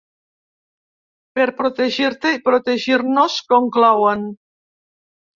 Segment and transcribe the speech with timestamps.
[1.39, 4.25] Per protegir-te i protegir-nos, conclouen.